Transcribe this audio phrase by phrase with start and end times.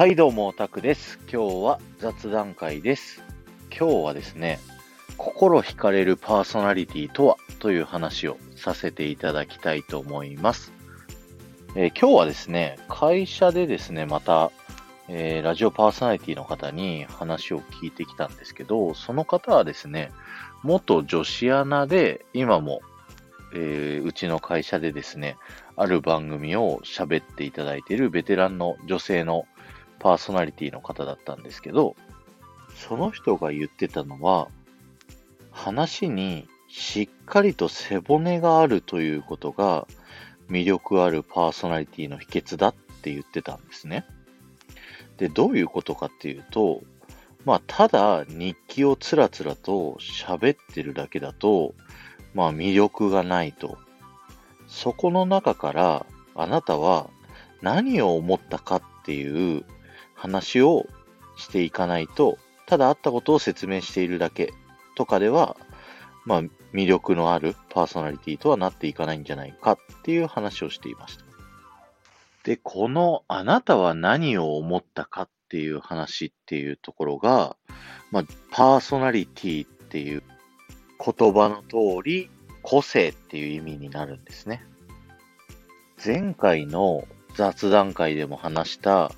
[0.00, 1.18] はい、どうも、オタクです。
[1.30, 3.22] 今日は雑談会です。
[3.68, 4.58] 今日はですね、
[5.18, 10.72] 心惹かれるパーソナリティとはという話をさせていただきたいと思います。
[11.76, 14.52] えー今日はですね、会社でですね、また、
[15.08, 20.12] えーラジオパーソナリティの方に話を聞いてきたんですけど、その方はですね、
[20.62, 22.80] 元女子アナで、今も、
[23.52, 25.36] えーうちの会社でですね、
[25.76, 29.44] ある番組を喋っていただいているベテランの女性の
[30.00, 31.94] パーソナリティの方だったんですけど、
[32.74, 34.48] その人が言ってたのは、
[35.52, 39.86] 話にしっかりと背骨があるということが
[40.48, 44.06] 魅力あるパーソナリティの秘訣だって言ってたんですね。
[45.18, 46.82] で、どういうことかっていうと、
[47.44, 51.74] まあ、ただ日記をつらつらと喋ってるだけだと、
[52.34, 53.78] まあ、魅力がないと。
[54.66, 57.10] そこの中からあなたは
[57.60, 59.64] 何を思ったかっていう
[60.20, 60.86] 話を
[61.36, 64.52] していかないと、ただあったことを説明しているだけ
[64.94, 65.56] とかでは、
[66.26, 66.42] まあ、
[66.74, 71.24] 魅力のあるパーソナリティとはなっていかないんじゃないかっていう話をしていました。
[72.44, 77.56] で、このあなたは何を思ったかっていう話っていうところが、
[78.10, 80.22] まあ、パーソナリティっていう
[81.02, 82.28] 言葉の通り、
[82.62, 84.62] 個性っていう意味になるんですね。
[86.04, 89.12] 前回の雑談会でも話した、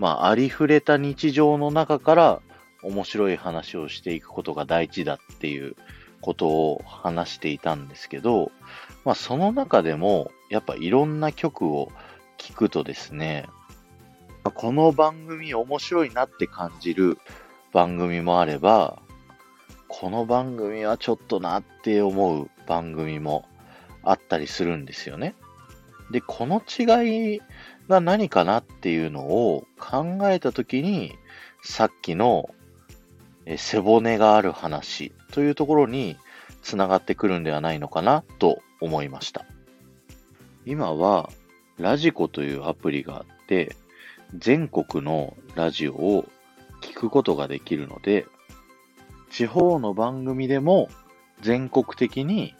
[0.00, 2.42] まあ、ありふれた日常の中から
[2.82, 5.76] 面白い話をしていくことが大事だっていう
[6.22, 8.50] ことを話していたんですけど、
[9.04, 11.92] まあ、その中でも、やっぱいろんな曲を
[12.38, 13.46] 聞くとですね、
[14.42, 17.18] この番組面白いなって感じる
[17.70, 19.02] 番組もあれば、
[19.86, 23.46] この番組はちょっとなって思う番組も
[24.02, 25.34] あったりするんですよね。
[26.10, 27.40] で、この違い
[27.90, 31.18] が何かなっていうのを考えたときに、
[31.62, 32.54] さっきの
[33.58, 36.16] 背骨がある話というところに
[36.62, 39.44] つながってくるんではないのかなと思いました。
[40.64, 41.30] 今は
[41.78, 43.76] ラジコというアプリがあって、
[44.38, 46.28] 全国のラジオを
[46.80, 48.26] 聞くことができるので、
[49.30, 50.88] 地方の番組でも
[51.40, 52.54] 全国的に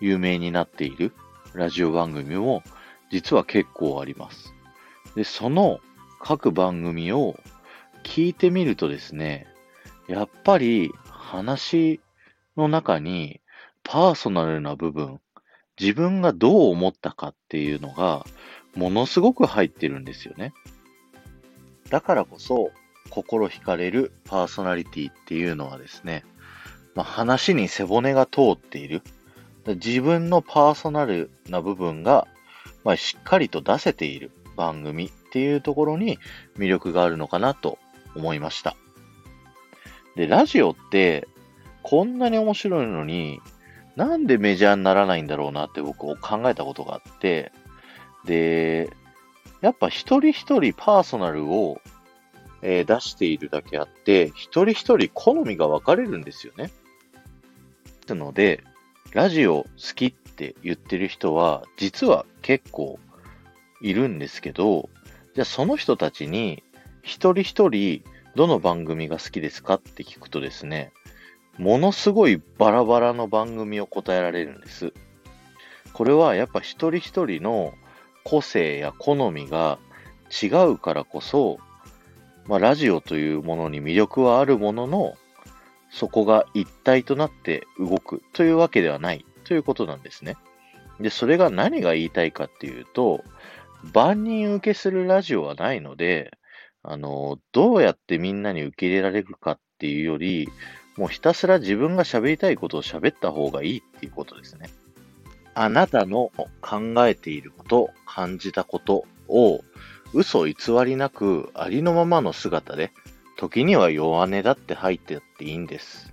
[0.00, 1.12] 有名になっている
[1.54, 2.62] ラジオ番組も
[3.10, 4.55] 実は結構あります。
[5.16, 5.80] で、その
[6.20, 7.40] 各番組を
[8.04, 9.48] 聞いてみるとですね、
[10.06, 12.00] やっぱり話
[12.56, 13.40] の中に
[13.82, 15.20] パーソナルな部分、
[15.80, 18.24] 自分がどう思ったかっていうのが
[18.76, 20.52] ものすごく入ってるんですよね。
[21.90, 22.70] だからこそ
[23.10, 26.24] 心惹かれるパーソナリティっていうのはですね、
[26.94, 29.02] まあ、話に背骨が通っている。
[29.66, 32.28] 自分のパーソナルな部分が、
[32.84, 36.18] まあ、しっかりと出せている番組っていうところに
[36.58, 37.78] 魅力があるのかなと
[38.14, 38.76] 思いました。
[40.16, 41.28] で、ラジオって
[41.82, 43.40] こんなに面白いのに
[43.96, 47.50] なんでメジャーにならないんだろうなって僕を考えたことがあって、
[48.26, 48.90] で、
[49.62, 51.80] やっぱ一人一人パーソナルを、
[52.62, 56.70] え出しているだけあって、一人一人好みが分かれるんですよね。
[58.08, 58.62] なので、
[59.12, 62.98] ラジオ好きって言ってる人は、実は結構
[63.80, 64.88] いるんですけど、
[65.34, 66.62] じゃあその人たちに、
[67.02, 68.02] 一人一人
[68.34, 70.92] どの番組が好きですかって聞くとですね、
[71.58, 74.92] ものすごいバラバラの番組を答えられるんです。
[75.92, 77.72] これはやっぱ一人一人の
[78.24, 79.78] 個性や好みが
[80.42, 81.58] 違うからこそ、
[82.46, 85.16] まあ、ラジオというものに魅力はあるものの、
[85.90, 90.36] そこが一体となって動くというわけではないということなんですね。
[91.00, 93.24] で、それが何が言いたいかっていうと、
[93.92, 96.36] 万人受けするラジオはないので、
[96.82, 100.48] あの、どうやってみんなに受け入れられるかっていうより、
[100.96, 104.70] もうひたすら自分が喋りたいことを喋った方がいいっていうことですね。
[105.54, 109.62] あなたの考えていること、感じたことを
[110.12, 110.54] 嘘偽
[110.84, 112.92] りなくありのままの姿で、
[113.36, 116.12] 時には弱音だって入ってっていいんです。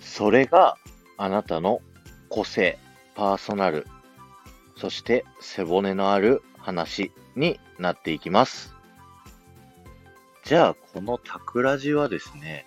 [0.00, 0.76] それが
[1.16, 1.80] あなたの
[2.28, 2.78] 個性、
[3.14, 3.86] パーソナル、
[4.76, 8.74] そして背骨のある話になっていきます。
[10.42, 12.66] じゃあ、このタクラジはですね、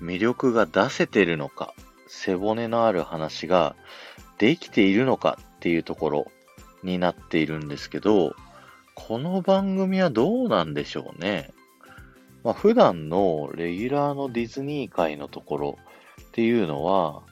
[0.00, 1.74] 魅力が出せてるのか、
[2.06, 3.74] 背骨のある話が
[4.38, 6.26] できているのかっていうところ
[6.84, 8.36] になっているんですけど、
[8.94, 11.50] この番組はどうなんでしょうね。
[12.44, 15.78] まあ、普段のレギュラーのディズニー界のところ
[16.22, 17.22] っていうのは、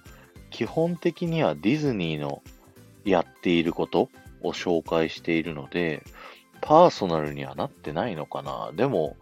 [0.50, 2.42] 基本的にはディズニーの
[3.04, 4.08] やっていること
[4.42, 6.02] を紹介しているので、
[6.60, 9.16] パーソナルにはなってないのかなでも、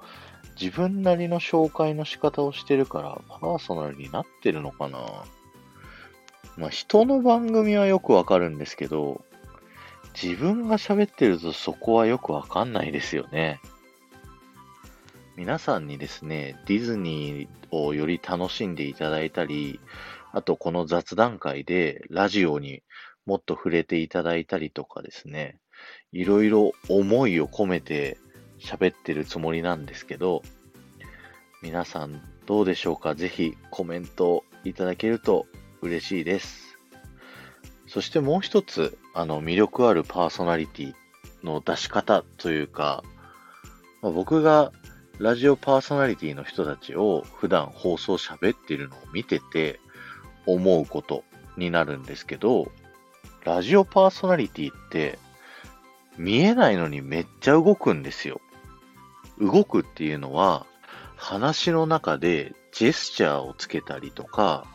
[0.60, 4.98] 自分なりの紹介の仕方をしてるから、パーソナルになってるのかな
[6.56, 9.24] まあ、人の番組はよくわかるんですけど、
[10.20, 13.60] 自分が喋ってるとそこはよくわかんないですよね。
[15.36, 19.80] 皆さんにですね、ディズニーをより楽しんでいただいたり、
[20.32, 22.82] あとこの雑談会でラジオに
[23.26, 25.58] もっと触れていただいたりとかですね、
[26.12, 28.18] いろいろ思いを込めて
[28.60, 30.42] 喋ってるつもりなんですけど、
[31.62, 33.14] 皆さんどうでしょうか？
[33.14, 35.46] ぜひコメントいただけると
[35.80, 36.78] 嬉しいです。
[37.86, 40.94] そしてもう一つ、あの、魅力あるパーソナリティ
[41.42, 43.04] の出し方というか、
[44.02, 44.72] まあ、僕が
[45.18, 49.80] ラジオパーソナリティの人たちを普段放送喋ってるのを見てて
[50.44, 51.24] 思うこと
[51.56, 52.70] になるんですけど、
[53.44, 55.18] ラジオパーソナリティって
[56.16, 58.40] 見えないのにめっちゃ動くんですよ。
[59.38, 60.66] 動くっていうのは
[61.16, 64.66] 話の中でジェスチャーをつけたりとか、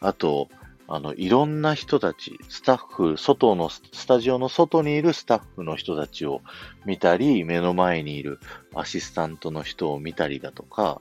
[0.00, 0.48] あと、
[0.88, 6.42] あの、いろんな人たち、スタッフ、外の、スタジオの外にいるスタッフの人たちを
[6.84, 8.40] 見たり、目の前にいる
[8.74, 11.00] アシスタントの人を見たりだとか、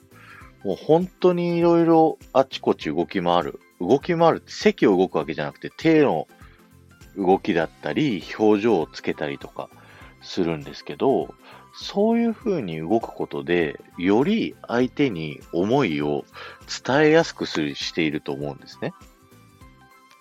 [0.63, 3.59] もう本当にいろいろあちこち動き回る。
[3.79, 6.27] 動き回るって席を動くわけじゃなくて、手の
[7.17, 9.69] 動きだったり、表情をつけたりとか
[10.21, 11.33] するんですけど、
[11.73, 16.25] そういう風に動くことで、より相手に思いを
[16.85, 18.93] 伝えやすくするしていると思うんですね。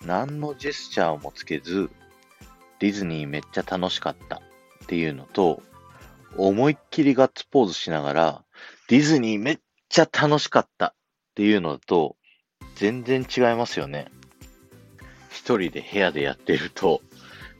[0.05, 1.89] 何のジェスチャーもつけず、
[2.79, 5.61] ディズニーめっちゃ楽しかったっていうのと、
[6.37, 8.43] 思いっきりガッツポーズしながら、
[8.87, 9.59] ディズニーめっ
[9.89, 10.93] ちゃ楽しかったっ
[11.35, 12.15] ていうのと、
[12.75, 14.07] 全然違いますよね。
[15.31, 17.01] 一人で部屋でやってると、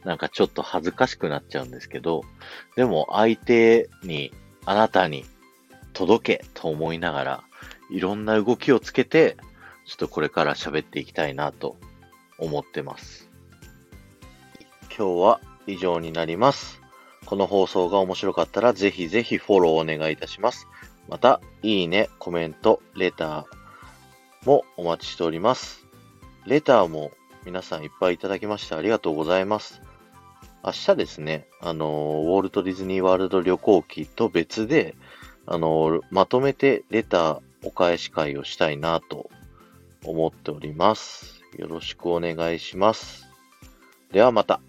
[0.04, 2.22] なんかちょっと恥ずかしくなっちゃうんですけど、
[2.76, 4.32] でも相手に、
[4.64, 5.24] あなたに
[5.92, 7.44] 届けと思いながら、
[7.90, 9.36] いろんな動きをつけて、
[9.86, 11.76] ちょっとこれから喋っていきたいなと
[12.38, 13.30] 思ってます。
[14.96, 16.80] 今日は以上になります。
[17.24, 20.68] この放送が面白かったらぜひぜひフォローお願いいたします。
[21.08, 25.86] また、いいね、コメント、レターもお待ちしております。
[26.46, 27.12] レターも
[27.44, 29.82] 皆さんいっぱいいただきましてありがとうございます。
[30.64, 34.94] 明日ですね、あの、ウォルト・ディズニー・ワールド旅行記と別で、
[35.44, 39.28] あの、まとめてレターお返し会をしたいなと
[40.04, 41.42] 思っております。
[41.56, 43.28] よろしくお願いします。
[44.12, 44.60] ではまた。